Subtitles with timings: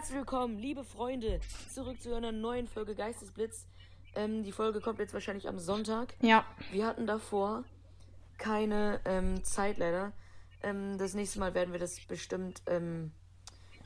[0.00, 3.66] Herzlich willkommen, liebe Freunde, zurück zu einer neuen Folge Geistesblitz.
[4.14, 6.14] Ähm, die Folge kommt jetzt wahrscheinlich am Sonntag.
[6.22, 6.46] Ja.
[6.72, 7.64] Wir hatten davor
[8.38, 10.12] keine ähm, Zeit leider.
[10.62, 13.12] Ähm, das nächste Mal werden wir das bestimmt ähm,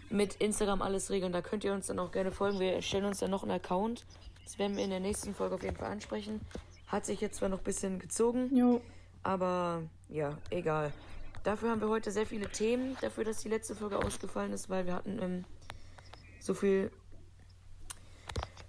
[0.08, 1.32] mit Instagram alles regeln.
[1.32, 2.60] Da könnt ihr uns dann auch gerne folgen.
[2.60, 4.06] Wir erstellen uns dann noch einen Account.
[4.44, 6.40] Das werden wir in der nächsten Folge auf jeden Fall ansprechen.
[6.86, 8.80] Hat sich jetzt zwar noch ein bisschen gezogen, Jo.
[9.24, 10.92] aber ja, egal.
[11.42, 12.96] Dafür haben wir heute sehr viele Themen.
[13.00, 15.44] Dafür, dass die letzte Folge ausgefallen ist, weil wir hatten ähm,
[16.44, 16.90] so viel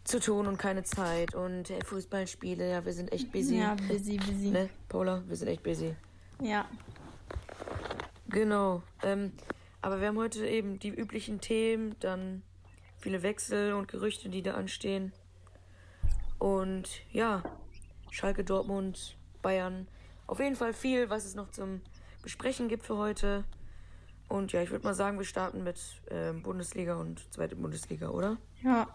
[0.05, 1.35] zu tun und keine Zeit.
[1.35, 3.57] Und äh, Fußballspiele, ja, wir sind echt busy.
[3.57, 4.49] Ja, busy, busy.
[4.49, 5.93] Ne, Paula, wir sind echt busy.
[6.39, 6.69] Ja.
[8.29, 8.81] Genau.
[9.03, 9.33] Ähm,
[9.81, 12.43] aber wir haben heute eben die üblichen Themen, dann
[12.97, 15.11] viele Wechsel und Gerüchte, die da anstehen.
[16.39, 17.43] Und ja,
[18.09, 19.87] Schalke, Dortmund, Bayern.
[20.27, 21.81] Auf jeden Fall viel, was es noch zum
[22.23, 23.43] Besprechen gibt für heute.
[24.27, 25.77] Und ja, ich würde mal sagen, wir starten mit
[26.09, 28.37] ähm, Bundesliga und zweite Bundesliga, oder?
[28.63, 28.87] Ja.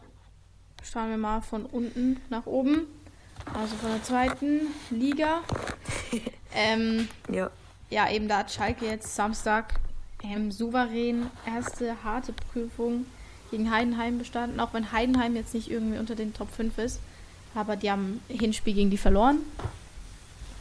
[0.82, 2.86] Starten wir mal von unten nach oben.
[3.54, 5.40] Also von der zweiten Liga.
[6.54, 7.50] ähm, Ja.
[7.90, 9.74] ja, eben da hat Schalke jetzt Samstag
[10.22, 13.06] ähm, souverän erste harte Prüfung
[13.50, 14.60] gegen Heidenheim bestanden.
[14.60, 17.00] Auch wenn Heidenheim jetzt nicht irgendwie unter den Top 5 ist.
[17.54, 19.38] Aber die haben Hinspiel gegen die verloren.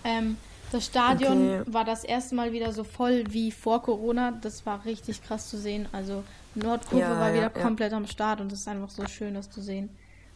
[0.04, 0.38] Ähm,
[0.72, 1.74] das Stadion Okay.
[1.74, 4.32] war das erste Mal wieder so voll wie vor Corona.
[4.42, 5.88] Das war richtig krass zu sehen.
[5.92, 6.24] Also
[6.56, 7.64] Nordkurve Ja, war ja, wieder ja.
[7.64, 9.90] komplett am Start und es ist einfach so schön, das zu sehen.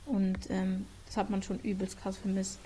[0.06, 2.59] Und ähm, das hat man schon übelst krass vermisst.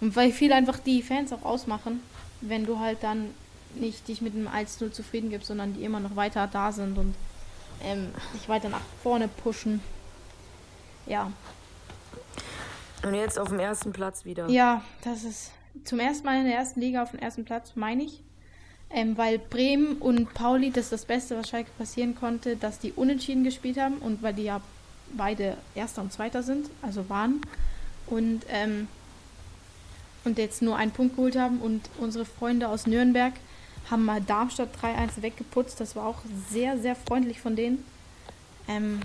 [0.00, 2.00] Und weil viel einfach die Fans auch ausmachen,
[2.40, 3.30] wenn du halt dann
[3.74, 7.14] nicht dich mit einem 1-0 zufrieden gibst, sondern die immer noch weiter da sind und
[7.82, 9.80] ähm, dich weiter nach vorne pushen.
[11.06, 11.32] Ja.
[13.04, 14.48] Und jetzt auf dem ersten Platz wieder.
[14.48, 15.50] Ja, das ist
[15.82, 18.20] zum ersten Mal in der ersten Liga auf dem ersten Platz, meine ich.
[18.90, 22.92] Ähm, weil Bremen und Pauli, das ist das Beste, was Schalke passieren konnte, dass die
[22.92, 24.60] unentschieden gespielt haben und weil die ja
[25.16, 27.40] beide Erster und Zweiter sind, also waren.
[28.06, 28.86] Und, ähm,
[30.24, 33.32] und jetzt nur einen Punkt geholt haben und unsere Freunde aus Nürnberg
[33.90, 35.80] haben mal Darmstadt 3-1 weggeputzt.
[35.80, 36.18] Das war auch
[36.50, 37.84] sehr, sehr freundlich von denen.
[38.68, 39.00] Ähm,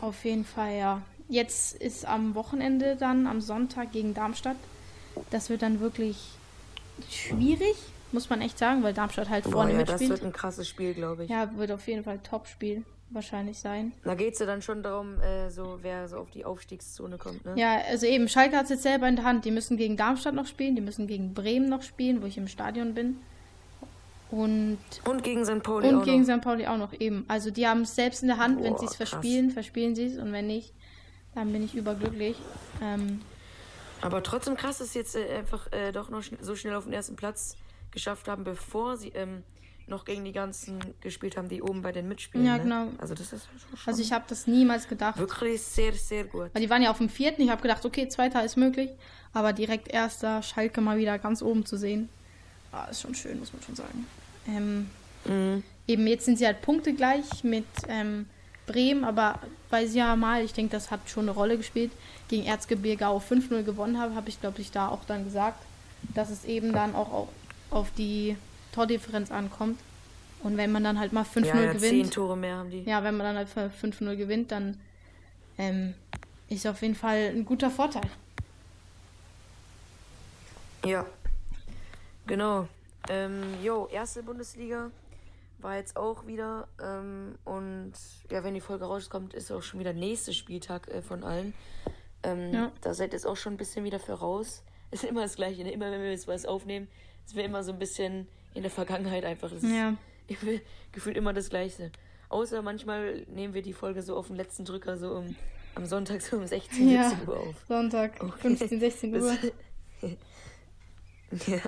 [0.00, 1.02] Auf jeden Fall, ja.
[1.28, 4.56] Jetzt ist am Wochenende dann, am Sonntag gegen Darmstadt.
[5.30, 6.16] Das wird dann wirklich
[7.10, 7.76] schwierig,
[8.12, 10.10] muss man echt sagen, weil Darmstadt halt Boah, vorne ja, das mitspielt.
[10.10, 11.30] wird ein krasses Spiel, glaube ich.
[11.30, 13.92] Ja, wird auf jeden Fall Top-Spiel wahrscheinlich sein.
[14.04, 17.44] Da geht es ja dann schon darum, äh, so wer so auf die Aufstiegszone kommt,
[17.44, 17.54] ne?
[17.56, 19.44] Ja, also eben, Schalke hat es jetzt selber in der Hand.
[19.44, 22.48] Die müssen gegen Darmstadt noch spielen, die müssen gegen Bremen noch spielen, wo ich im
[22.48, 23.18] Stadion bin.
[24.30, 25.62] Und, Und gegen St.
[25.62, 26.36] Pauli und auch gegen noch.
[26.36, 26.42] St.
[26.42, 27.24] Pauli auch noch eben.
[27.28, 28.60] Also die haben es selbst in der Hand.
[28.62, 30.18] wenn Boah, sie es verspielen, verspielen sie es.
[30.18, 30.72] Und wenn nicht,
[31.36, 32.36] dann bin ich überglücklich.
[32.82, 33.20] Ähm,
[34.00, 36.84] Aber trotzdem krass, dass sie jetzt äh, einfach äh, doch noch schn so schnell auf
[36.84, 37.56] den ersten Platz
[37.90, 39.42] geschafft haben, bevor sie ähm,
[39.86, 42.46] noch gegen die ganzen gespielt haben, die oben bei den mitspielen.
[42.46, 42.62] Ja, ne?
[42.64, 42.88] genau.
[42.98, 45.18] Also das ist schon also ich habe das niemals gedacht.
[45.18, 46.50] wirklich sehr, sehr gut.
[46.52, 47.42] Weil die waren ja auf dem vierten.
[47.42, 48.90] Ich habe gedacht, okay, zweiter ist möglich.
[49.32, 52.08] Aber direkt erster Schalke mal wieder ganz oben zu sehen.
[52.72, 54.06] Ah, ist schon schön, muss man schon sagen.
[54.48, 54.90] Ähm,
[55.24, 55.64] Mhm.
[55.88, 58.26] eben jetzt sind sie halt punktegleich mit ähm,
[58.66, 59.38] Bremen, aber
[59.70, 61.92] weil sie ja mal, ich denke, das hat schon eine Rolle gespielt,
[62.28, 65.62] gegen Erzgebirgau 5-0 gewonnen haben, habe ich, glaube ich, da auch dann gesagt,
[66.14, 67.28] dass es eben dann auch auf,
[67.70, 68.36] auf die
[68.72, 69.78] Tordifferenz ankommt.
[70.42, 72.82] Und wenn man dann halt mal 5-0 Ja, ja, zehn gewinnt, Tore mehr haben die.
[72.82, 74.78] ja, wenn man dann halt für 5-0 gewinnt, dann
[75.58, 75.94] ähm,
[76.48, 78.08] ist auf jeden Fall ein guter Vorteil.
[80.84, 81.04] Ja.
[82.26, 82.68] Genau.
[83.08, 84.90] Ähm, jo, erste Bundesliga
[85.58, 86.68] war jetzt auch wieder.
[86.82, 87.92] Ähm, und
[88.30, 91.54] ja, wenn die Folge rauskommt, ist auch schon wieder nächster Spieltag äh, von allen.
[92.22, 92.72] Ähm, Ja.
[92.80, 94.62] Da seid ihr jetzt auch schon ein bisschen wieder voraus.
[94.90, 95.72] Ist immer das Gleiche, ne?
[95.72, 96.86] Immer wenn wir jetzt was aufnehmen,
[97.26, 99.50] ist wir immer so ein bisschen in der Vergangenheit einfach.
[99.50, 99.94] Das Ja.
[100.28, 100.62] ist
[100.92, 101.90] gefühlt immer das Gleiche.
[102.28, 105.36] Außer manchmal nehmen wir die Folge so auf den letzten Drücker, so um,
[105.74, 107.10] am Sonntag so um 16, Ja.
[107.10, 107.54] 17 Uhr auf.
[107.68, 108.32] Sonntag, Okay.
[108.56, 109.36] 15, 16 Uhr.
[111.46, 111.58] Ja.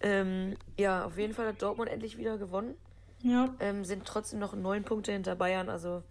[0.00, 2.74] Ähm, ja, auf jeden Fall hat Dortmund endlich wieder gewonnen.
[3.24, 3.54] Ja.
[3.58, 5.70] Ähm, sind trotzdem noch neun Punkte hinter Bayern.
[5.70, 6.02] Also,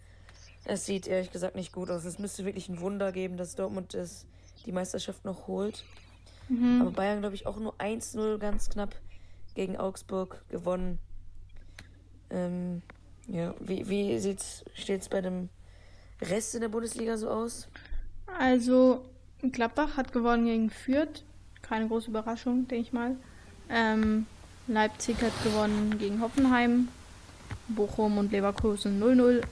[0.65, 2.03] es sieht ehrlich gesagt nicht gut aus.
[2.05, 4.25] Es müsste wirklich ein Wunder geben, dass Dortmund das,
[4.65, 5.85] die Meisterschaft noch holt.
[6.49, 6.81] Mhm.
[6.81, 8.95] Aber Bayern, glaube ich, auch nur 1-0 ganz knapp
[9.53, 10.97] gegen Augsburg gewonnen.
[12.31, 12.81] Ähm,
[13.27, 14.19] ja, wie, wie
[14.73, 15.49] steht es bei dem
[16.19, 17.67] Rest in der Bundesliga so aus?
[18.39, 19.05] Also,
[19.51, 21.23] Gladbach hat gewonnen gegen Fürth.
[21.61, 23.15] Keine große Überraschung, denke ich mal.
[23.69, 24.25] Ähm,
[24.67, 26.87] Leipzig hat gewonnen gegen Hoffenheim.
[27.67, 29.43] Bochum und Leverkusen 0-0.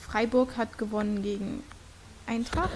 [0.00, 1.62] Freiburg hat gewonnen gegen
[2.26, 2.70] Eintracht.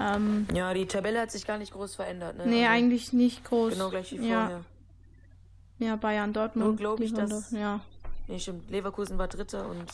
[0.00, 2.36] Ähm, Ja, die Tabelle hat sich gar nicht groß verändert.
[2.38, 2.46] Ne?
[2.46, 3.72] nee, Also, eigentlich nicht groß.
[3.74, 4.64] Genau gleich wie ja, vorher.
[5.78, 6.66] ja, Bayern, Dortmund.
[6.66, 7.80] Nur glaub ich, dass- Ja,
[8.26, 8.70] Nee, stimmt.
[8.70, 9.86] Leverkusen war Dritter und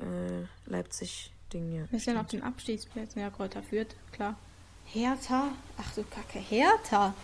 [0.00, 1.84] äh, Leipzig-Ding, ja.
[1.90, 3.22] Wir sind auf den Abstiegsplätzen.
[3.22, 4.34] Ja, Kräuter führt, klar.
[4.86, 5.44] Hertha?
[5.78, 7.14] Ach du Kacke, Hertha.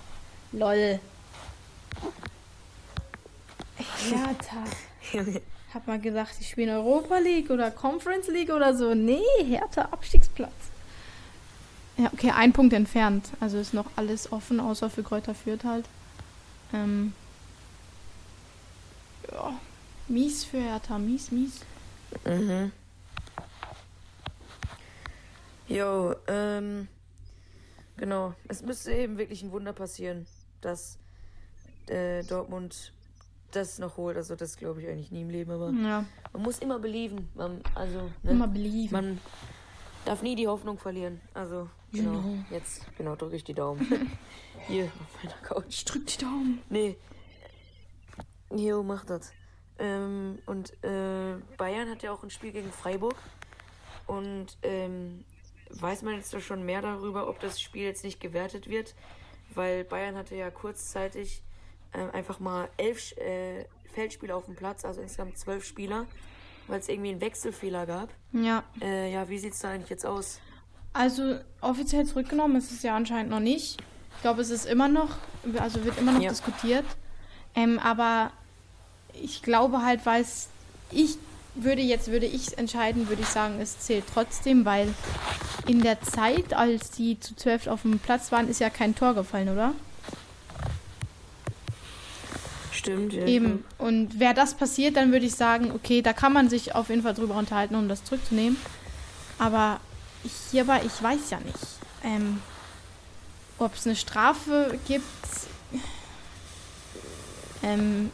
[0.53, 1.01] Lol.
[3.79, 4.65] Hertha.
[5.75, 8.95] Hab mal gedacht, die spielen Europa League oder Conference League oder so.
[8.95, 10.53] Nee, Hertha Abstiegsplatz.
[11.99, 13.31] Ja, okay, ein Punkt entfernt.
[13.41, 15.87] Also ist noch alles offen, außer für Kräuter führt halt.
[16.73, 17.15] Ähm.
[19.31, 19.59] Ja.
[20.09, 21.61] Mies für Hertha, mies, mies.
[22.25, 22.71] Mhm.
[25.69, 26.87] Jo, ähm,
[27.97, 28.35] genau.
[28.47, 30.27] Es müsste eben wirklich ein Wunder passieren,
[30.61, 30.99] dass
[31.89, 32.93] äh, Dortmund
[33.57, 34.17] das noch holt.
[34.17, 37.29] Also das glaube ich eigentlich nie im Leben, aber Ja, man muss immer belieben.
[37.35, 38.31] Man, also, ne?
[38.31, 38.93] immer belieben.
[38.93, 39.21] man
[40.05, 41.21] darf nie die Hoffnung verlieren.
[41.35, 42.13] Also, genau.
[42.13, 42.35] Genau.
[42.51, 44.11] Jetzt, genau, drücke ich die Daumen.
[44.69, 45.85] Hier, auf meiner Couch.
[45.85, 46.63] Drück die Daumen.
[46.71, 46.97] Nee.
[48.51, 49.33] Jo, mach das.
[49.79, 53.17] Ähm, und äh, Bayern hat ja auch ein Spiel gegen Freiburg.
[54.07, 55.25] Und ähm,
[55.71, 58.95] weiß man jetzt doch schon mehr darüber, ob das Spiel jetzt nicht gewertet wird?
[59.55, 61.43] Weil Bayern hatte ja kurzzeitig
[61.95, 66.07] ähm, einfach mal elf äh, Feldspieler auf dem Platz, also insgesamt zwölf Spieler,
[66.67, 68.11] weil es irgendwie einen Wechselfehler gab.
[68.33, 68.63] Ja.
[68.81, 70.41] Äh, ja, wie sieht's da eigentlich jetzt aus?
[70.93, 73.83] Also offiziell zurückgenommen ist es ja anscheinend noch nicht.
[74.17, 75.11] Ich glaube, es ist immer noch,
[75.59, 76.31] also wird immer noch Ja.
[76.31, 76.87] diskutiert.
[77.55, 78.31] Ähm, aber
[79.13, 80.49] ich glaube halt, weil es,
[80.91, 81.17] ich
[81.55, 84.93] würde jetzt, würde ich entscheiden, würde ich sagen, es zählt trotzdem, weil
[85.67, 89.15] in der Zeit, als die zu zwölf auf dem Platz waren, ist ja kein Tor
[89.15, 89.75] gefallen, oder?
[92.87, 93.25] Stimmt, ja.
[93.27, 93.65] Eben.
[93.79, 97.03] Und wäre das passiert, dann würde ich sagen, okay, da kann man sich auf jeden
[97.03, 98.57] Fall drüber unterhalten, um das zurückzunehmen.
[99.39, 99.81] Aber
[100.51, 101.59] hierbei, ich weiß ja nicht,
[102.05, 102.41] ähm,
[103.59, 105.05] ob es eine Strafe gibt.
[107.63, 108.11] Ähm,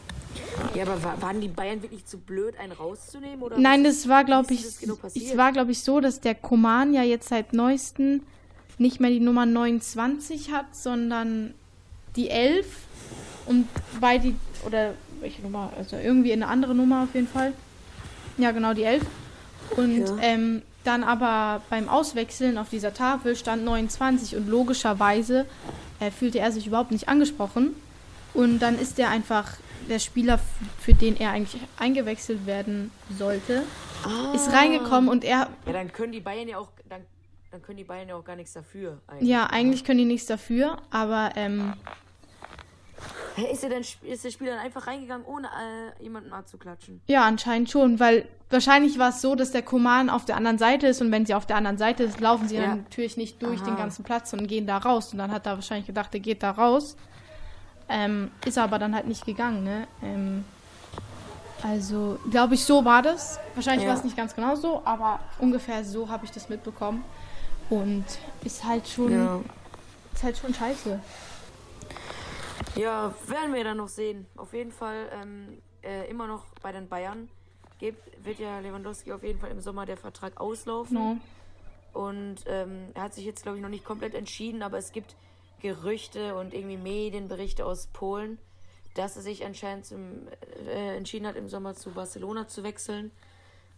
[0.73, 3.41] Ja, aber wa- waren die Bayern wirklich zu blöd, einen rauszunehmen?
[3.43, 5.37] Oder nein, was das war, glaube ich, genau es passiert?
[5.37, 8.23] war, glaube ich, so, dass der Koman ja jetzt seit neuesten
[8.79, 11.53] nicht mehr die Nummer 29 hat, sondern
[12.15, 12.65] die 11.
[13.45, 13.67] Und
[13.99, 14.35] bei die,
[14.65, 15.71] oder welche Nummer?
[15.77, 17.53] Also irgendwie eine andere Nummer auf jeden Fall.
[18.37, 19.03] Ja, genau, die 11.
[19.77, 20.17] Und Ja.
[20.21, 25.45] ähm, dann aber beim Auswechseln auf dieser Tafel stand 29 und logischerweise
[25.99, 27.75] äh, fühlte er sich überhaupt nicht angesprochen.
[28.33, 29.53] Und dann ist er einfach
[29.89, 30.39] der Spieler,
[30.79, 33.63] für den er eigentlich eingewechselt werden sollte,
[34.05, 34.33] Ah.
[34.35, 37.01] ist reingekommen und er, Ja, dann können die Bayern ja auch, dann,
[37.51, 38.99] dann können die Bayern ja auch gar nichts dafür.
[39.07, 39.29] Eigentlich.
[39.29, 41.73] ja, eigentlich können die nichts dafür, aber ähm,
[43.35, 47.01] Hä, ist, der ist der Spieler dann einfach reingegangen, ohne äh, jemanden anzuklatschen?
[47.07, 50.85] ja, anscheinend schon, weil wahrscheinlich war es so, dass der Koman auf der anderen Seite
[50.87, 52.61] ist und wenn sie auf der anderen Seite ist, laufen sie Ja.
[52.67, 53.65] dann natürlich nicht durch Aha.
[53.71, 55.11] den ganzen Platz und gehen da raus.
[55.13, 56.95] Und dann hat er wahrscheinlich gedacht, er geht da raus.
[57.89, 59.87] Ähm, ist aber dann halt nicht gegangen, ne?
[60.03, 60.45] Ähm,
[61.63, 63.39] also, glaube ich, so war das.
[63.55, 63.89] Wahrscheinlich Ja.
[63.91, 67.03] war es nicht ganz genau so, aber ungefähr so habe ich das mitbekommen.
[67.69, 68.05] Und
[68.43, 69.39] ist halt schon, Ja.
[70.13, 70.99] ist halt schon scheiße.
[72.75, 74.25] Ja, werden wir dann noch sehen.
[74.35, 77.29] Auf jeden Fall ähm, äh, immer noch bei den Bayern
[77.79, 80.95] gibt, wird ja Lewandowski auf jeden Fall im Sommer der Vertrag auslaufen.
[80.95, 81.17] No.
[81.93, 85.15] Und ähm, er hat sich jetzt, glaube ich, noch nicht komplett entschieden, aber es gibt
[85.61, 88.39] Gerüchte und irgendwie Medienberichte aus Polen,
[88.95, 90.27] dass er sich anscheinend zum,
[90.67, 93.11] äh, entschieden hat, im Sommer zu Barcelona zu wechseln.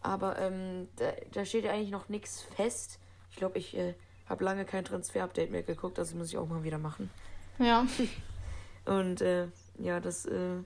[0.01, 2.99] Aber ähm, da, da steht ja eigentlich noch nichts fest.
[3.31, 3.95] Ich glaube, ich äh,
[4.29, 7.09] habe lange kein Transfer-Update mehr geguckt, das muss ich auch mal wieder machen.
[7.59, 7.85] Ja.
[8.85, 9.47] Und äh,
[9.79, 10.57] ja, das äh,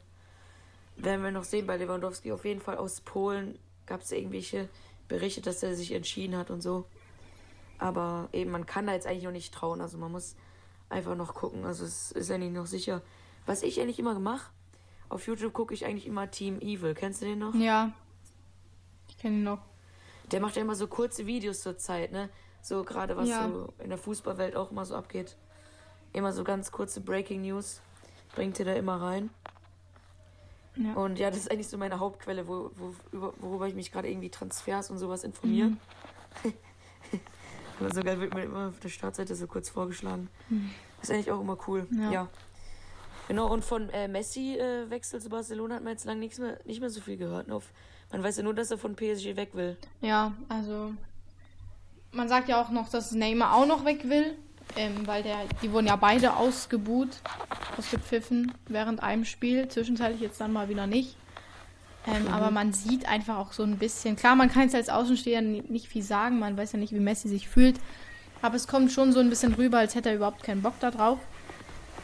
[0.98, 2.32] werden wir noch sehen bei Lewandowski.
[2.32, 4.68] Auf jeden Fall aus Polen gab es irgendwelche
[5.08, 6.86] Berichte, dass er sich entschieden hat und so.
[7.78, 9.82] Aber eben, man kann da jetzt eigentlich noch nicht trauen.
[9.82, 10.36] Also man muss
[10.90, 11.66] einfach noch gucken.
[11.66, 13.02] Also es ist eigentlich noch sicher.
[13.46, 14.52] Was ich eigentlich immer mache,
[15.08, 16.94] auf YouTube gucke ich eigentlich immer Team Evil.
[16.94, 17.56] Kennst du den noch?
[17.56, 17.92] Ja.
[19.08, 19.62] Ich kenne ihn noch.
[20.32, 22.30] Der macht ja immer so kurze Videos zur Zeit, ne?
[22.62, 23.48] So gerade was Ja.
[23.50, 25.38] so in der Fußballwelt auch immer so abgeht.
[26.14, 27.82] Immer so ganz kurze Breaking News
[28.36, 29.30] bringt er da immer rein.
[30.76, 30.94] Ja.
[30.94, 34.10] Und ja, das ist eigentlich so meine Hauptquelle, wo, wo, über, worüber ich mich gerade
[34.10, 35.70] irgendwie Transfers und sowas informiere.
[35.70, 35.78] Mhm.
[37.80, 40.30] Aber so geil wird mir immer auf der Startseite so kurz vorgeschlagen.
[41.02, 41.88] Ist eigentlich auch immer cool.
[41.90, 42.04] Mhm.
[42.04, 42.12] Ja.
[42.12, 42.28] Ja.
[43.30, 46.60] Genau, und von äh, Messi äh, Wechsel zu Barcelona hat man jetzt lange nichts mehr,
[46.66, 47.52] nicht mehr so viel gehört.
[47.52, 47.72] Auf,
[48.12, 49.78] man weiß ja nur, dass er von PSG weg will.
[50.02, 50.94] Ja, also
[52.12, 54.36] man sagt ja auch noch, dass Neymar auch noch weg will,
[54.76, 57.10] ähm, weil der, die wurden ja beide ausgebuht,
[57.78, 61.16] ausgepfiffen während einem Spiel, zwischenzeitlich jetzt dann mal wieder nicht.
[62.08, 65.42] Ähm, Aber man sieht einfach auch so ein bisschen, klar, man kann jetzt als Außensteher
[65.42, 67.76] ni- nicht viel sagen, man weiß ja nicht, wie Messi sich fühlt,
[68.42, 70.92] aber es kommt schon so ein bisschen rüber, als hätte er überhaupt keinen Bock da
[70.92, 71.20] drauf.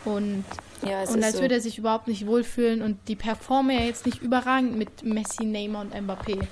[0.03, 0.43] Und
[0.83, 1.41] Ja, es und als so.
[1.41, 5.45] würde er sich überhaupt nicht wohlfühlen und die performen ja jetzt nicht überragend mit Messi,
[5.45, 6.45] Neymar und Mbappé.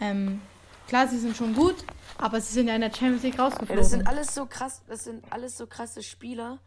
[0.00, 0.40] Ähm,
[0.88, 1.76] Klar, sie sind schon gut,
[2.20, 3.76] aber sie sind ja in der Champions League Ja, rausgeflogen.
[3.82, 6.58] das sind alles so krass, das sind alles so krasse Spieler,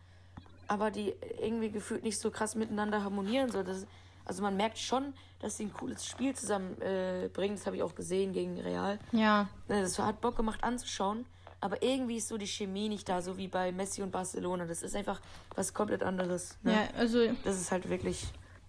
[0.68, 3.52] aber die irgendwie gefühlt nicht so krass miteinander harmonieren.
[3.52, 3.86] So, das,
[4.26, 7.56] also man merkt schon, dass sie ein cooles Spiel zusammen äh, bringen.
[7.56, 8.98] Das habe ich auch gesehen gegen Real.
[9.12, 11.26] ja, Äh, Das hat Bock gemacht anzuschauen.
[11.60, 14.66] Aber irgendwie ist so die Chemie nicht da, so wie bei Messi und Barcelona.
[14.66, 15.22] Das ist einfach
[15.56, 16.58] was komplett anderes.
[16.64, 16.74] Ne?
[16.74, 18.26] ja, also, Das ist halt wirklich,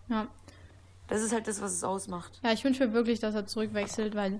[0.08, 0.28] ja.
[1.08, 2.38] das ist halt das, was es ausmacht.
[2.44, 4.38] Ja, ich wünsche mir wirklich, dass er zurückwechselt, weil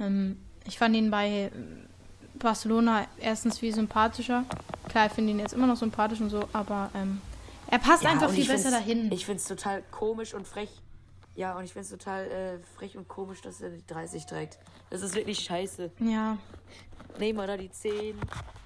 [0.00, 1.86] ähm, ich fand ihn bei ähm,
[2.34, 4.44] Barcelona erstens viel sympathischer.
[4.88, 7.20] Klar, ich finde ihn jetzt immer noch sympathisch und so, aber ähm,
[7.68, 9.12] er passt einfach und viel besser dahin.
[9.12, 10.70] Ich finde es total komisch und frech.
[11.36, 14.58] Ja, und ich finde es total äh, frech und komisch, dass er die 30 trägt.
[14.90, 15.90] Das ist wirklich scheiße.
[16.00, 16.36] ja,
[17.18, 18.16] Neymar da die 10,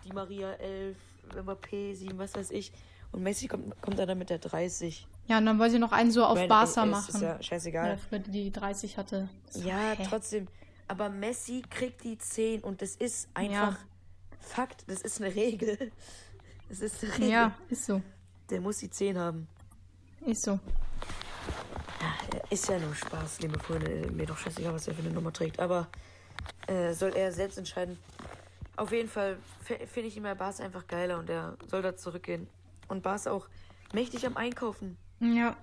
[0.04, 0.96] die Maria 11,
[1.36, 2.72] Mbappé 7, was weiß ich.
[3.12, 5.06] Und Messi kommt, kommt dann mit der 30.
[5.28, 7.14] ja, und dann wollen sie noch einen so auf Barca machen.
[7.14, 7.98] Ist ja scheißegal.
[7.98, 9.28] früher die 30 hatte.
[9.54, 10.48] Ja, trotzdem.
[10.88, 13.79] Aber Messi kriegt die 10 und das ist einfach Ja.
[14.41, 14.85] Fakt.
[14.88, 15.91] Das ist eine Regel.
[16.69, 17.29] Das ist eine Regel.
[17.31, 18.03] Ja, ist so.
[18.50, 19.49] Der muss die 10 haben.
[20.26, 20.59] Ist so.
[22.50, 24.11] Ist ja nur Spaß, liebe Freunde.
[24.12, 25.61] Mir doch scheißegal, was er für eine Nummer trägt.
[25.61, 25.88] Aber
[26.67, 27.99] äh, soll er selbst entscheiden.
[28.76, 32.49] Auf jeden Fall finde ich ihn bei Bas einfach geiler und er soll da zurückgehen.
[32.88, 33.49] Und Bas auch
[33.93, 35.57] mächtig am Einkaufen Ja,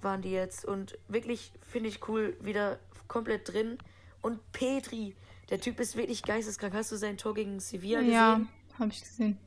[0.00, 0.64] waren die jetzt.
[0.64, 3.78] Und wirklich finde ich cool, wieder komplett drin.
[4.26, 5.14] Und Petri,
[5.50, 6.74] der Typ ist wirklich geisteskrank.
[6.74, 8.48] Hast du sein Tor gegen Sevilla ja, gesehen?
[8.76, 9.38] habe ich gesehen.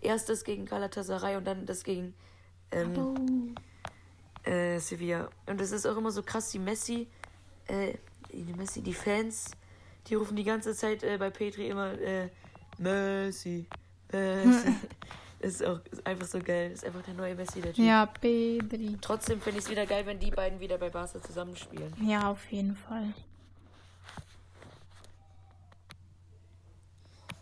[0.00, 2.12] Erst das gegen Galatasaray und dann das gegen
[2.72, 3.54] ähm,
[4.42, 5.30] äh, Sevilla.
[5.46, 7.06] Und es ist auch immer so krass, die Messi,
[7.68, 7.94] äh,
[8.32, 9.52] die Messi, die Fans,
[10.08, 12.30] die rufen die ganze Zeit äh, bei Petri immer äh,
[12.78, 13.68] Messi,
[14.10, 14.74] Messi.
[15.42, 16.70] ist auch ist einfach so geil.
[16.72, 17.84] Ist einfach der neue Messi, der Typ.
[17.84, 18.96] Ja, Pedri.
[19.00, 21.92] Trotzdem finde ich es wieder geil, wenn die beiden wieder bei Barca zusammenspielen.
[22.06, 23.12] Ja, auf jeden Fall.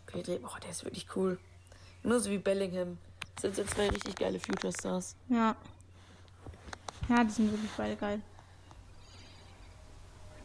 [0.07, 1.39] Petri, boah, der ist wirklich cool.
[2.03, 2.97] Nur so wie Bellingham.
[3.35, 5.15] Das sind so zwei richtig geile Future Stars.
[5.29, 5.55] Ja.
[7.07, 8.21] Ja, die sind wirklich beide geil.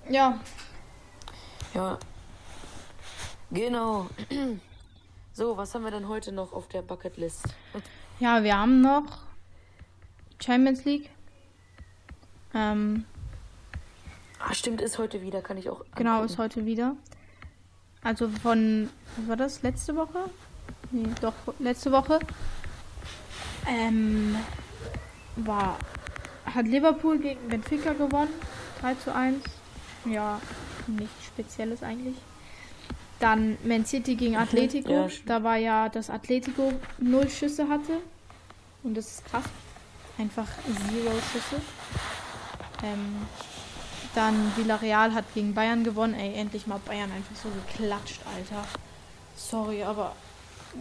[0.08, 0.38] Ja,
[1.75, 1.98] Ja.
[3.50, 4.08] Genau.
[5.37, 7.45] So, was haben wir denn heute noch auf der Bucketlist?
[8.21, 9.19] ja, wir haben noch
[10.43, 11.11] Champions League.
[12.55, 13.05] Ähm,
[14.38, 15.85] Ah, stimmt, ist heute wieder, kann ich auch.
[15.95, 16.33] genau, angucken.
[16.33, 16.97] ist heute wieder.
[18.02, 18.88] Also von,
[19.19, 20.31] was war das, letzte Woche?
[20.90, 22.19] Nee, doch, letzte Woche.
[23.69, 24.37] Ähm,
[25.37, 25.76] war,
[26.47, 28.33] hat Liverpool gegen Benfica gewonnen.
[28.81, 29.45] 3 zu 1.
[30.07, 30.40] Ja,
[30.87, 32.16] nichts Spezielles eigentlich.
[33.20, 34.92] Dann Man City gegen Atletico.
[34.92, 37.99] Ja, da war ja, dass Atletico null Schüsse hatte.
[38.82, 39.44] Und das ist krass.
[40.18, 41.61] Einfach zero Schüsse.
[42.82, 43.26] Ähm,
[44.14, 46.14] dann Villarreal hat gegen Bayern gewonnen.
[46.14, 48.64] Ey, endlich mal Bayern einfach so geklatscht, Alter.
[49.37, 50.14] Sorry, aber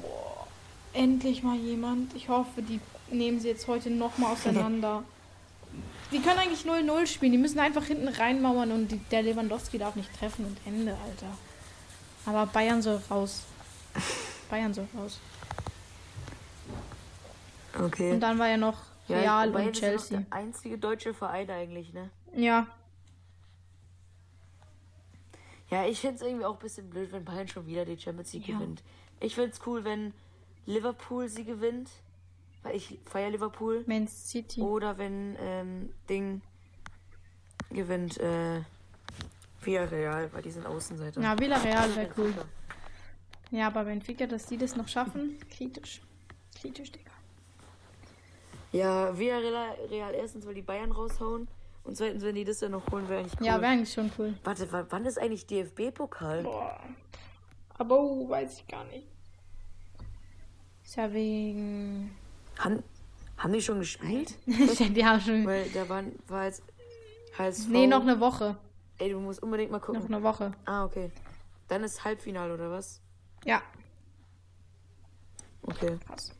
[0.01, 0.47] boah,
[0.93, 2.15] endlich mal jemand.
[2.15, 2.79] Ich hoffe, die
[3.11, 5.03] nehmen sie jetzt heute nochmal auseinander.
[6.11, 7.31] Die können eigentlich 0-0 spielen.
[7.31, 11.35] Die müssen einfach hinten reinmauern und die, der Lewandowski darf nicht treffen und Ende, Alter.
[12.25, 13.43] Aber Bayern soll raus.
[14.49, 15.19] Bayern soll raus.
[17.79, 18.13] Okay.
[18.13, 18.77] Und dann war ja noch
[19.07, 20.17] ja, Real Bayern und ist ja Chelsea.
[20.19, 22.09] der einzige deutsche Verein eigentlich, ne?
[22.35, 22.67] Ja,
[25.71, 28.31] Ja, ich finde es irgendwie auch ein bisschen blöd, wenn Bayern schon wieder die Champions
[28.33, 28.57] League Ja.
[28.57, 28.83] gewinnt.
[29.19, 30.13] Ich finde es cool, wenn
[30.67, 31.89] Liverpool sie gewinnt,
[32.63, 33.83] weil ich feiere Liverpool.
[33.87, 34.61] Man City.
[34.61, 36.41] Oder wenn ähm, Ding
[37.71, 38.61] gewinnt, äh,
[39.65, 41.21] Villarreal, weil die sind Außenseiter.
[41.21, 42.33] Ja, Villarreal wäre cool.
[43.51, 46.01] Ja, aber Benfica, dass die das noch schaffen, kritisch.
[46.59, 47.11] Kritisch, Digga.
[48.71, 51.47] Ja, Villarreal Real erstens, weil die Bayern raushauen.
[51.83, 53.45] Und zweitens, wenn die das dann noch holen, wäre eigentlich cool.
[53.45, 54.33] Ja, wäre eigentlich schon cool.
[54.43, 56.43] Warte, wa- wann ist eigentlich DFB-Pokal?
[56.43, 56.79] Boah.
[57.77, 59.07] Aber oh, weiß ich gar nicht.
[60.83, 62.15] Ist ja wegen.
[62.59, 62.83] Han
[63.37, 64.33] haben die schon gespielt?
[64.45, 65.45] die haben schon.
[65.45, 66.63] Weil da waren, war jetzt
[67.37, 67.67] HSV.
[67.69, 68.57] Nee, noch eine Woche.
[68.97, 70.01] Ey, du musst unbedingt mal gucken.
[70.01, 70.53] Noch eine Woche.
[70.65, 71.11] Ah, okay.
[71.67, 73.01] Dann ist Halbfinale, oder was?
[73.43, 73.61] Ja.
[75.63, 75.97] Okay.
[76.07, 76.31] Krass.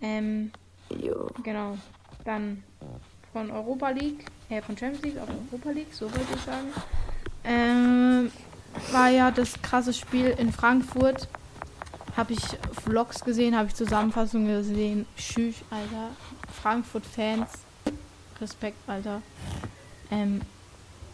[0.00, 0.52] Ähm,
[0.90, 1.30] Jo.
[1.42, 1.78] genau.
[2.24, 2.62] Dann
[3.32, 6.72] von Europa League, äh, von Champions League auf Europa League, so wollte ich sagen.
[7.44, 8.30] Ähm,
[8.92, 11.28] war ja das krasse Spiel in Frankfurt.
[12.16, 12.42] Habe ich
[12.84, 15.06] Vlogs gesehen, habe ich Zusammenfassungen gesehen.
[15.16, 16.10] Tschüss, Alter.
[16.62, 17.50] Frankfurt-Fans.
[18.40, 19.20] Respekt, Alter.
[20.10, 20.40] Ähm,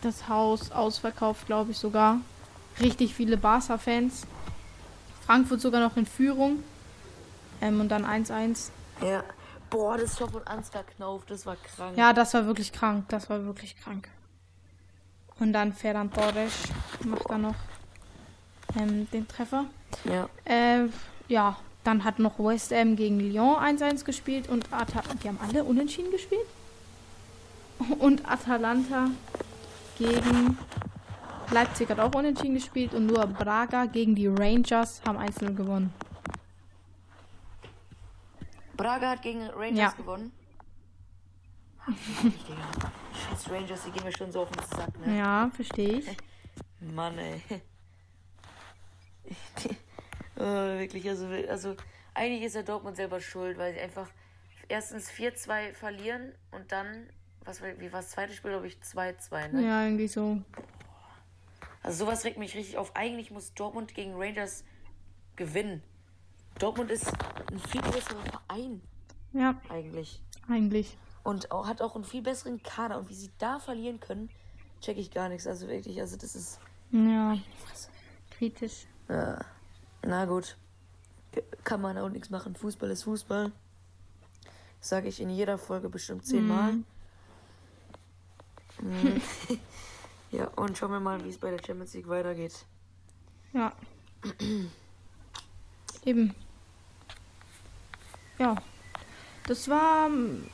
[0.02, 2.18] das Haus ausverkauft, glaube ich sogar.
[2.80, 4.26] Richtig viele Barca-Fans.
[5.26, 6.62] Frankfurt sogar noch in Führung.
[7.60, 8.70] Ähm, und dann 1-1.
[9.02, 9.22] Ja.
[9.68, 11.96] Boah, das Tor von Ansgar Knauf, das war krank.
[11.96, 13.04] Ja, das war wirklich krank.
[13.08, 14.08] Das war wirklich krank.
[15.38, 16.52] Und dann Ferran Torres
[17.04, 17.54] macht da noch
[18.78, 19.66] ähm, den Treffer.
[20.04, 20.28] Ja.
[20.44, 20.88] Äh,
[21.28, 25.64] ja, dann hat noch West Ham gegen Lyon 1-1 gespielt und Ata die haben alle
[25.64, 26.46] unentschieden gespielt.
[27.98, 29.08] Und Atalanta
[30.00, 30.56] gegen
[31.50, 35.92] Leipzig hat auch unentschieden gespielt und nur Braga gegen die Rangers haben 1-0 gewonnen.
[38.76, 39.90] Braga hat gegen Rangers Ja.
[39.90, 40.32] gewonnen.
[41.86, 45.18] Scheiß Rangers, die gehen mir schon so auf den Sack, ne?
[45.18, 46.06] Ja, verstehe ich.
[46.80, 47.42] Mann, ey.
[50.36, 51.76] oh, wirklich, also, also
[52.14, 54.08] eigentlich ist ja Dortmund selber schuld, weil sie einfach
[54.68, 57.08] erstens 4-2 verlieren und dann,
[57.44, 59.66] was wie war das zweite Spiel, glaube ich, 2-2, ne?
[59.66, 60.40] Ja, irgendwie so.
[61.82, 62.94] Also sowas regt mich richtig auf.
[62.94, 64.64] Eigentlich muss Dortmund gegen Rangers
[65.36, 65.82] gewinnen.
[66.58, 67.06] Dortmund ist
[67.50, 68.82] ein viel größerer Verein,
[69.32, 70.20] Ja, eigentlich.
[70.48, 70.96] eigentlich.
[71.22, 72.98] Und auch, hat auch einen viel besseren Kader.
[72.98, 74.28] Und wie sie da verlieren können,
[74.80, 75.46] check ich gar nichts.
[75.46, 76.60] Also wirklich, also das ist.
[76.92, 77.38] Ja,
[78.30, 78.86] kritisch.
[79.08, 79.36] Äh,
[80.02, 80.56] na gut.
[81.64, 82.54] Kann man auch nichts machen.
[82.56, 83.52] Fußball ist Fußball.
[84.80, 86.72] Sage ich in jeder Folge bestimmt zehnmal.
[86.72, 86.84] Mhm.
[90.30, 92.64] ja, und schauen wir mal, wie es bei der Champions League weitergeht.
[93.52, 93.72] Ja.
[96.04, 96.34] Eben.
[98.38, 98.56] Ja.
[99.46, 100.06] Das war.
[100.06, 100.46] ähm,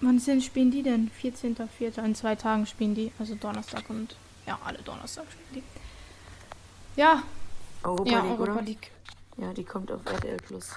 [0.00, 1.10] Wann sind, spielen die denn?
[1.22, 2.04] 14.04.
[2.04, 3.12] In zwei Tagen spielen die.
[3.18, 4.16] Also Donnerstag und.
[4.46, 7.00] Ja, alle Donnerstag spielen die.
[7.00, 7.22] Ja,
[7.82, 8.62] Europa ja, League, Europa oder?
[8.62, 8.90] League.
[9.38, 10.70] Ja, die kommt auf RTL Plus.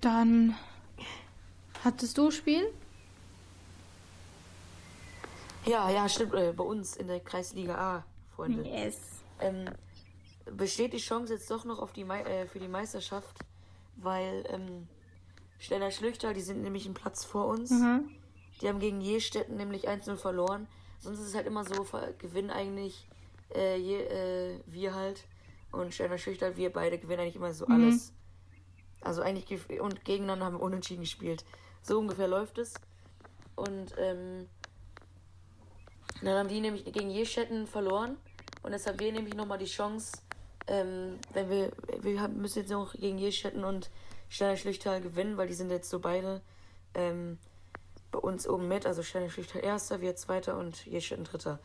[0.00, 0.54] Dann.
[1.84, 2.72] Hattest du Spiel?
[5.64, 6.34] Ja, ja, stimmt.
[6.34, 8.04] Äh, bei uns in der Kreisliga A,
[8.34, 8.68] Freunde.
[8.68, 8.98] Yes.
[9.40, 9.66] Ähm,
[10.50, 13.38] besteht die Chance jetzt doch noch auf die äh, für die Meisterschaft,
[13.96, 14.88] weil ähm,
[15.58, 17.70] Steller Schlüchter, die sind nämlich einen Platz vor uns.
[17.70, 18.08] Mhm.
[18.60, 20.66] Die haben gegen Jestetten nämlich 1-0 verloren.
[20.98, 21.86] Sonst ist es halt immer so,
[22.18, 23.08] gewinnen eigentlich
[23.54, 25.24] äh, je, äh, wir halt.
[25.70, 27.72] Und Steiner Schlüchter, wir beide gewinnen eigentlich immer so Mhm.
[27.72, 28.12] alles.
[29.00, 31.44] Also eigentlich und gegeneinander haben wir unentschieden gespielt.
[31.82, 32.74] So ungefähr läuft es.
[33.56, 34.48] Und ähm,
[36.26, 38.16] dann haben die nämlich gegen Jestetten verloren.
[38.62, 40.18] Und deshalb wir nämlich nochmal die Chance,
[40.68, 43.90] ähm, wenn wir, wir haben, müssen jetzt noch gegen Jestetten und
[44.28, 46.40] Steiner Schlüchter gewinnen, weil die sind jetzt so beide
[46.94, 47.38] ähm,
[48.10, 48.86] bei uns oben mit.
[48.86, 51.58] Also Steiner Schlüchter erster, wir zweiter und Jestetten dritter.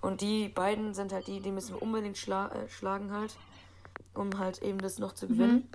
[0.00, 3.36] Und die beiden sind halt die, die müssen wir unbedingt schla äh, schlagen halt,
[4.14, 5.68] um halt eben das noch zu gewinnen.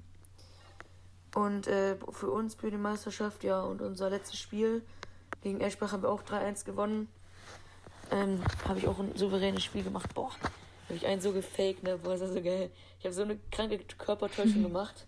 [1.35, 4.81] Und äh, für uns, für die Meisterschaft, ja, und unser letztes Spiel
[5.41, 7.07] gegen Eschbach haben wir auch 3-1 gewonnen.
[8.11, 10.13] Ähm, habe ich auch ein souveränes Spiel gemacht.
[10.13, 10.31] Boah,
[10.85, 11.97] habe ich einen so gefaked, ne?
[11.97, 12.69] Boah, ist das so geil.
[12.99, 15.05] Ich habe so eine kranke Körpertäuschung gemacht.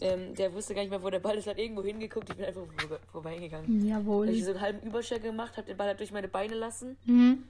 [0.00, 2.28] Ähm, der wusste gar nicht mehr, wo der Ball ist, hat irgendwo hingeguckt.
[2.30, 3.86] Ich bin einfach vor, vorbeigegangen.
[3.86, 4.26] Jawohl.
[4.26, 6.96] Habe ich so einen halben Überschlag gemacht, habe den Ball halt durch meine Beine lassen.
[7.04, 7.44] Mhm.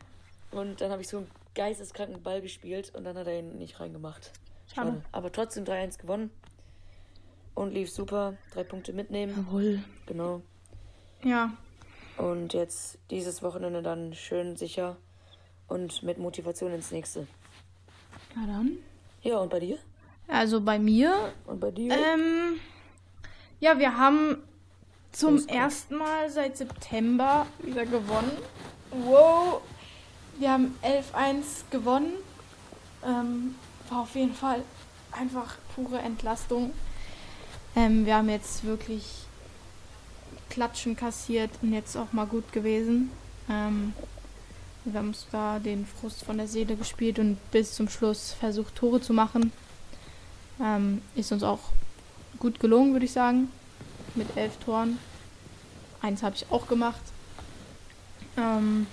[0.50, 3.80] Und dann habe ich so einen geisteskranken Ball gespielt und dann hat er ihn nicht
[3.80, 4.32] reingemacht.
[4.74, 4.90] Schade.
[4.90, 5.04] Schade.
[5.12, 6.30] Aber trotzdem 3-1 gewonnen.
[7.54, 8.34] Und lief super.
[8.52, 9.46] Drei Punkte mitnehmen.
[9.46, 9.82] Jawohl.
[10.06, 10.42] Genau.
[11.22, 11.52] Ja.
[12.16, 14.96] Und jetzt dieses Wochenende dann schön sicher
[15.68, 17.26] und mit Motivation ins nächste.
[18.34, 18.78] Na dann.
[19.22, 19.78] Ja, und bei dir?
[20.28, 21.92] Also bei mir Und bei dir?
[21.92, 22.60] Ähm,
[23.60, 24.42] ja, wir haben
[25.12, 28.32] zum ersten Mal seit September wieder gewonnen.
[28.90, 29.60] Wow.
[30.38, 32.14] Wir haben 11-1 gewonnen.
[33.04, 33.54] Ähm,
[33.90, 34.62] war auf jeden Fall
[35.12, 36.72] einfach pure Entlastung.
[37.76, 39.26] Ähm, wir haben jetzt wirklich
[40.52, 43.10] Klatschen kassiert und jetzt auch mal gut gewesen.
[43.48, 43.94] Ähm,
[44.84, 48.74] wir haben uns da den Frust von der Seele gespielt und bis zum Schluss versucht,
[48.74, 49.50] Tore zu machen.
[50.60, 51.60] Ähm, ist uns auch
[52.38, 53.48] gut gelungen, würde ich sagen.
[54.14, 54.98] Mit elf Toren.
[56.02, 57.00] Eins habe ich auch gemacht.
[58.36, 58.86] Ähm,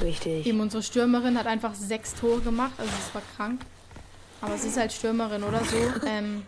[0.00, 0.46] Richtig.
[0.46, 3.62] eben unsere Stürmerin hat einfach sechs Tore gemacht, also es war krank.
[4.40, 5.76] Aber sie ist halt Stürmerin oder so.
[6.06, 6.42] Ähm,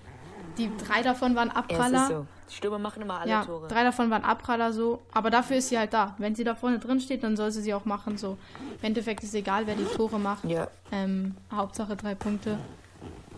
[0.59, 2.03] die drei davon waren Ja, Abpraller.
[2.03, 2.27] ist so.
[2.51, 3.67] Die Stürmer machen immer alle Ja, Tore.
[3.69, 5.03] drei davon waren Abpraller so.
[5.13, 6.15] Aber dafür ist sie halt da.
[6.19, 8.17] Wenn sie da vorne drin steht, dann soll sie sie auch machen.
[8.19, 8.39] So.
[8.81, 10.45] Im Endeffekt ist egal, wer die Tore macht.
[10.45, 10.69] Ja.
[10.93, 12.59] Ähm, Hauptsache drei Punkte.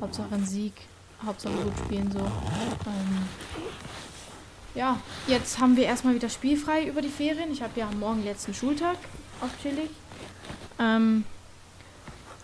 [0.01, 0.75] Hauptsache ein Sieg.
[1.25, 2.19] Hauptsache gut spielen so.
[2.21, 3.27] Ähm,
[4.75, 7.51] ja, jetzt haben wir erstmal wieder spielfrei über die Ferien.
[7.51, 8.97] Ich habe ja morgen letzten Schultag
[9.41, 9.91] auf chillig.
[10.79, 11.25] Ähm,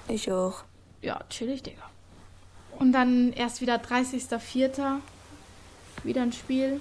[0.09, 0.65] Ich auch.
[1.03, 1.83] ja, chillig, Digga.
[2.79, 4.97] Und dann erst wieder 30.04.
[6.05, 6.81] wieder ein Spiel.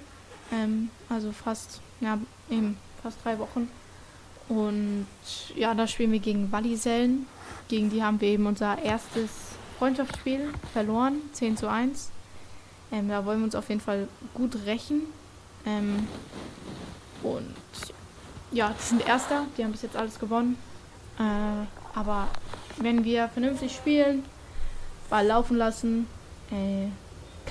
[0.52, 2.18] Ähm, also fast, ja,
[2.50, 3.68] eben fast drei Wochen.
[4.48, 5.06] Und
[5.56, 7.26] ja, da spielen wir gegen Wallisellen.
[7.68, 9.30] Gegen die haben wir eben unser erstes
[9.78, 12.10] Freundschaftsspiel verloren, 10 zu 1.
[12.92, 15.02] Ähm, da wollen wir uns auf jeden Fall gut rächen.
[15.66, 16.06] Ähm,
[17.22, 17.54] und
[18.52, 20.56] ja, die sind Erster, die haben bis jetzt alles gewonnen.
[21.18, 22.28] Äh, Aber
[22.78, 24.24] wenn wir vernünftig spielen,
[25.08, 26.06] Ball laufen lassen,
[26.50, 26.88] äh,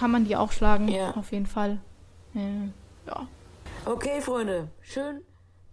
[0.03, 0.89] kann man die auch schlagen.
[0.89, 1.11] Ja.
[1.11, 1.79] Auf jeden Fall.
[2.33, 3.25] Ja.
[3.85, 5.21] Okay, Freunde, schön.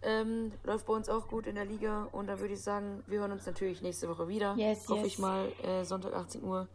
[0.03, 2.07] Ähm, läuft bei uns auch gut in der Liga.
[2.13, 4.55] Und dann würde ich sagen, wir hören uns natürlich nächste Woche wieder.
[4.57, 5.07] Yes, Hoffe yes.
[5.09, 6.69] ich mal, äh, Sonntag 18 Uhr.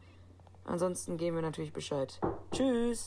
[0.66, 2.20] Ansonsten geben wir natürlich Bescheid.
[2.52, 3.06] Tschüss.